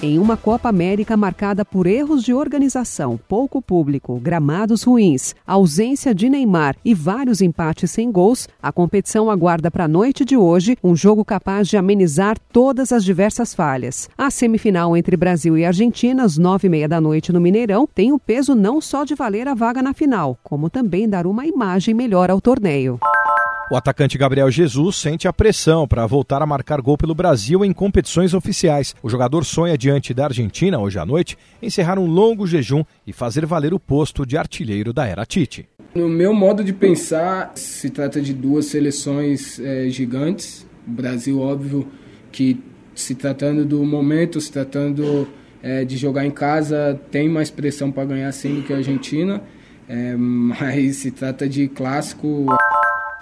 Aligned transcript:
Em 0.00 0.16
uma 0.16 0.36
Copa 0.36 0.68
América 0.68 1.16
marcada 1.16 1.64
por 1.64 1.84
erros 1.84 2.22
de 2.22 2.32
organização, 2.32 3.18
pouco 3.26 3.60
público, 3.60 4.20
gramados 4.20 4.84
ruins, 4.84 5.34
ausência 5.44 6.14
de 6.14 6.30
Neymar 6.30 6.76
e 6.84 6.94
vários 6.94 7.40
empates 7.40 7.90
sem 7.90 8.12
gols, 8.12 8.48
a 8.62 8.70
competição 8.70 9.28
aguarda 9.28 9.72
para 9.72 9.86
a 9.86 9.88
noite 9.88 10.24
de 10.24 10.36
hoje 10.36 10.78
um 10.84 10.94
jogo 10.94 11.24
capaz 11.24 11.66
de 11.66 11.76
amenizar 11.76 12.38
todas 12.52 12.92
as 12.92 13.04
diversas 13.04 13.52
falhas. 13.52 14.08
A 14.16 14.30
semifinal 14.30 14.96
entre 14.96 15.16
Brasil 15.16 15.58
e 15.58 15.64
Argentina, 15.64 16.22
às 16.22 16.38
nove 16.38 16.68
e 16.68 16.70
meia 16.70 16.88
da 16.88 17.00
noite 17.00 17.32
no 17.32 17.40
Mineirão, 17.40 17.88
tem 17.92 18.12
o 18.12 18.20
peso 18.20 18.54
não 18.54 18.80
só 18.80 19.02
de 19.02 19.16
valer 19.16 19.48
a 19.48 19.54
vaga 19.54 19.82
na 19.82 19.92
final, 19.92 20.38
como 20.44 20.70
também 20.70 21.08
dar 21.08 21.26
uma 21.26 21.44
imagem 21.44 21.92
melhor 21.92 22.30
ao 22.30 22.40
torneio. 22.40 23.00
O 23.70 23.76
atacante 23.76 24.16
Gabriel 24.16 24.50
Jesus 24.50 24.96
sente 24.96 25.28
a 25.28 25.32
pressão 25.32 25.86
para 25.86 26.06
voltar 26.06 26.40
a 26.40 26.46
marcar 26.46 26.80
gol 26.80 26.96
pelo 26.96 27.14
Brasil 27.14 27.62
em 27.62 27.70
competições 27.70 28.32
oficiais. 28.32 28.96
O 29.02 29.10
jogador 29.10 29.44
sonha 29.44 29.76
diante 29.76 30.14
da 30.14 30.24
Argentina 30.24 30.78
hoje 30.78 30.98
à 30.98 31.04
noite 31.04 31.36
encerrar 31.62 31.98
um 31.98 32.06
longo 32.06 32.46
jejum 32.46 32.82
e 33.06 33.12
fazer 33.12 33.44
valer 33.44 33.74
o 33.74 33.78
posto 33.78 34.24
de 34.24 34.38
artilheiro 34.38 34.90
da 34.90 35.06
era 35.06 35.26
Tite. 35.26 35.68
No 35.94 36.08
meu 36.08 36.32
modo 36.32 36.64
de 36.64 36.72
pensar, 36.72 37.52
se 37.56 37.90
trata 37.90 38.22
de 38.22 38.32
duas 38.32 38.64
seleções 38.64 39.60
é, 39.60 39.90
gigantes. 39.90 40.66
O 40.86 40.90
Brasil, 40.90 41.38
óbvio, 41.38 41.86
que 42.32 42.58
se 42.94 43.14
tratando 43.14 43.66
do 43.66 43.84
momento, 43.84 44.40
se 44.40 44.50
tratando 44.50 45.28
é, 45.62 45.84
de 45.84 45.98
jogar 45.98 46.24
em 46.24 46.30
casa, 46.30 46.98
tem 47.10 47.28
mais 47.28 47.50
pressão 47.50 47.92
para 47.92 48.06
ganhar 48.06 48.32
sim 48.32 48.54
do 48.54 48.62
que 48.62 48.72
a 48.72 48.76
Argentina. 48.76 49.42
É, 49.86 50.16
mas 50.16 50.96
se 50.96 51.10
trata 51.10 51.46
de 51.46 51.68
clássico. 51.68 52.46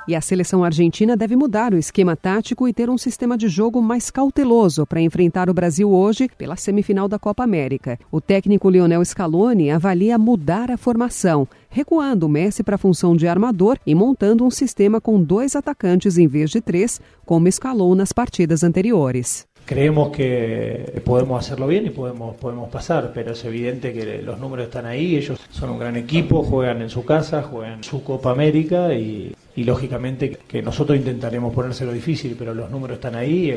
E 0.09 0.15
a 0.15 0.21
seleção 0.21 0.63
argentina 0.63 1.17
deve 1.17 1.35
mudar 1.35 1.75
o 1.75 1.77
esquema 1.77 2.15
tático 2.15 2.69
e 2.69 2.73
ter 2.73 2.89
um 2.89 2.97
sistema 2.97 3.37
de 3.37 3.49
jogo 3.49 3.83
mais 3.83 4.09
cauteloso 4.09 4.87
para 4.87 5.01
enfrentar 5.01 5.51
o 5.51 5.55
Brasil 5.55 5.91
hoje 5.91 6.31
pela 6.39 6.55
semifinal 6.55 7.09
da 7.09 7.19
Copa 7.19 7.43
América. 7.43 7.99
O 8.13 8.21
técnico 8.21 8.71
Lionel 8.71 9.05
Scaloni 9.05 9.69
avalia 9.69 10.17
mudar 10.17 10.71
a 10.71 10.77
formação, 10.77 11.49
recuando 11.69 12.27
o 12.27 12.29
Messi 12.29 12.63
para 12.63 12.77
a 12.77 12.79
função 12.79 13.17
de 13.17 13.27
armador 13.27 13.79
e 13.85 13.97
montando 13.97 14.45
um 14.45 14.51
sistema 14.51 15.01
com 15.01 15.21
dois 15.21 15.57
atacantes 15.57 16.19
em 16.19 16.29
vez 16.29 16.51
de 16.51 16.61
três, 16.61 17.01
como 17.25 17.49
escalou 17.49 17.93
nas 17.97 18.13
partidas 18.13 18.63
anteriores. 18.63 19.45
Creemos 19.65 20.11
que 20.15 21.03
podemos 21.05 21.41
hacerlo 21.41 21.67
bien 21.67 21.85
y 21.85 21.91
podemos, 21.91 22.37
podemos 22.37 22.69
pasar, 22.69 23.11
pero 23.13 23.33
es 23.33 23.45
evidente 23.45 23.93
que 23.93 24.23
los 24.23 24.39
números 24.39 24.67
están 24.67 24.87
ahí, 24.87 25.17
ellos 25.17 25.41
son 25.51 25.71
un 25.71 25.81
gran 25.81 25.97
equipo, 25.97 26.45
juegan 26.45 26.81
en 26.83 26.91
su 26.91 27.05
casa, 27.05 27.43
juegan 27.43 27.83
su 27.83 28.05
Copa 28.05 28.31
América 28.31 28.95
y, 28.95 29.35
y 29.57 29.65
lógicamente 29.65 30.39
que 30.47 30.63
nosotros 30.63 30.99
intentaremos 30.99 31.53
ponérselo 31.55 31.93
difícil, 31.93 32.37
pero 32.39 32.55
los 32.55 32.71
números 32.71 32.97
están 32.97 33.17
ahí 33.17 33.51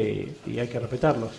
y, 0.45 0.52
y 0.52 0.59
hay 0.59 0.67
que 0.67 0.80
respetarlos. 0.80 1.31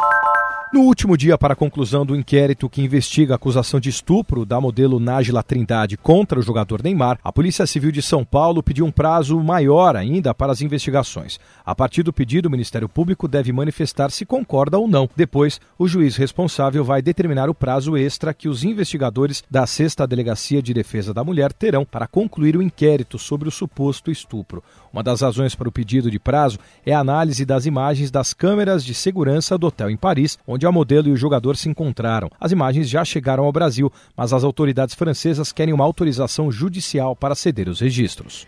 No 0.72 0.82
último 0.82 1.16
dia 1.16 1.36
para 1.36 1.54
a 1.54 1.56
conclusão 1.56 2.06
do 2.06 2.14
inquérito 2.14 2.70
que 2.70 2.80
investiga 2.80 3.34
a 3.34 3.36
acusação 3.36 3.80
de 3.80 3.88
estupro 3.88 4.46
da 4.46 4.60
modelo 4.60 5.00
Nájila 5.00 5.42
Trindade 5.42 5.96
contra 5.96 6.38
o 6.38 6.42
jogador 6.42 6.80
Neymar, 6.80 7.18
a 7.24 7.32
Polícia 7.32 7.66
Civil 7.66 7.90
de 7.90 8.00
São 8.00 8.24
Paulo 8.24 8.62
pediu 8.62 8.86
um 8.86 8.92
prazo 8.92 9.40
maior 9.40 9.96
ainda 9.96 10.32
para 10.32 10.52
as 10.52 10.60
investigações. 10.60 11.40
A 11.66 11.74
partir 11.74 12.04
do 12.04 12.12
pedido, 12.12 12.46
o 12.46 12.50
Ministério 12.50 12.88
Público 12.88 13.26
deve 13.26 13.52
manifestar 13.52 14.12
se 14.12 14.24
concorda 14.24 14.78
ou 14.78 14.86
não. 14.86 15.10
Depois, 15.16 15.60
o 15.76 15.88
juiz 15.88 16.14
responsável 16.14 16.84
vai 16.84 17.02
determinar 17.02 17.50
o 17.50 17.54
prazo 17.54 17.96
extra 17.96 18.32
que 18.32 18.48
os 18.48 18.62
investigadores 18.62 19.42
da 19.50 19.66
Sexta 19.66 20.06
Delegacia 20.06 20.62
de 20.62 20.72
Defesa 20.72 21.12
da 21.12 21.24
Mulher 21.24 21.52
terão 21.52 21.84
para 21.84 22.06
concluir 22.06 22.56
o 22.56 22.62
inquérito 22.62 23.18
sobre 23.18 23.48
o 23.48 23.52
suposto 23.52 24.08
estupro. 24.08 24.62
Uma 24.92 25.02
das 25.02 25.20
razões 25.20 25.54
para 25.54 25.68
o 25.68 25.72
pedido 25.72 26.10
de 26.10 26.18
prazo 26.20 26.58
é 26.86 26.92
a 26.92 27.00
análise 27.00 27.44
das 27.44 27.66
imagens 27.66 28.10
das 28.10 28.32
câmeras 28.32 28.84
de 28.84 28.94
segurança 28.94 29.58
do 29.58 29.66
hotel 29.66 29.90
em 29.90 29.96
Paris, 29.96 30.38
onde 30.46 30.59
onde 30.60 30.66
a 30.66 30.72
modelo 30.72 31.08
e 31.08 31.12
o 31.12 31.16
jogador 31.16 31.56
se 31.56 31.70
encontraram. 31.70 32.30
As 32.38 32.52
imagens 32.52 32.86
já 32.86 33.02
chegaram 33.02 33.44
ao 33.44 33.52
Brasil, 33.52 33.90
mas 34.14 34.34
as 34.34 34.44
autoridades 34.44 34.94
francesas 34.94 35.52
querem 35.52 35.72
uma 35.72 35.84
autorização 35.84 36.52
judicial 36.52 37.16
para 37.16 37.34
ceder 37.34 37.66
os 37.66 37.80
registros. 37.80 38.46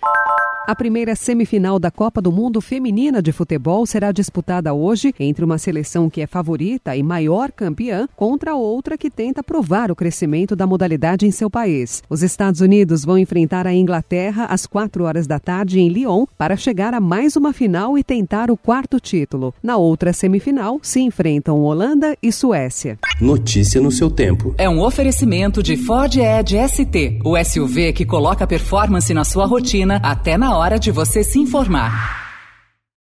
A 0.64 0.76
primeira 0.76 1.16
semifinal 1.16 1.76
da 1.80 1.90
Copa 1.90 2.22
do 2.22 2.30
Mundo 2.30 2.60
Feminina 2.60 3.20
de 3.20 3.32
Futebol 3.32 3.84
será 3.84 4.12
disputada 4.12 4.72
hoje 4.72 5.12
entre 5.18 5.44
uma 5.44 5.58
seleção 5.58 6.08
que 6.08 6.20
é 6.20 6.26
favorita 6.26 6.94
e 6.94 7.02
maior 7.02 7.50
campeã 7.50 8.08
contra 8.14 8.54
outra 8.54 8.96
que 8.96 9.10
tenta 9.10 9.42
provar 9.42 9.90
o 9.90 9.96
crescimento 9.96 10.54
da 10.54 10.64
modalidade 10.64 11.26
em 11.26 11.32
seu 11.32 11.50
país. 11.50 12.00
Os 12.08 12.22
Estados 12.22 12.60
Unidos 12.60 13.04
vão 13.04 13.18
enfrentar 13.18 13.66
a 13.66 13.74
Inglaterra 13.74 14.44
às 14.44 14.64
4 14.64 15.02
horas 15.02 15.26
da 15.26 15.40
tarde 15.40 15.80
em 15.80 15.88
Lyon 15.88 16.26
para 16.38 16.56
chegar 16.56 16.94
a 16.94 17.00
mais 17.00 17.34
uma 17.34 17.52
final 17.52 17.98
e 17.98 18.04
tentar 18.04 18.48
o 18.48 18.56
quarto 18.56 19.00
título. 19.00 19.52
Na 19.60 19.76
outra 19.76 20.12
semifinal 20.12 20.78
se 20.80 21.00
enfrentam 21.00 21.60
Holanda 21.60 22.16
e 22.22 22.30
Suécia. 22.30 23.00
Notícia 23.20 23.80
no 23.80 23.90
seu 23.90 24.08
tempo. 24.08 24.54
É 24.56 24.68
um 24.68 24.80
oferecimento 24.80 25.60
de 25.60 25.76
Ford 25.76 26.14
Edge 26.14 26.56
ST, 26.68 27.18
o 27.24 27.36
SUV 27.36 27.92
que 27.92 28.06
coloca 28.06 28.46
performance 28.46 29.12
na 29.12 29.24
sua 29.24 29.44
rotina 29.44 30.00
até 30.04 30.38
na 30.38 30.51
hora 30.56 30.78
de 30.78 30.90
você 30.90 31.24
se 31.24 31.38
informar. 31.38 32.21